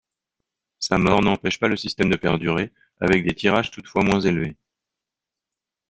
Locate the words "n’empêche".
1.21-1.59